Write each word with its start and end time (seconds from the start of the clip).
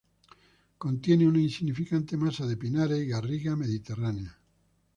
Contiene 0.79 1.27
una 1.27 1.47
significante 1.47 2.17
masa 2.17 2.47
de 2.47 2.57
pinares 2.57 2.97
y 2.99 3.05
garriga 3.05 3.55
mediterránea. 3.55 4.35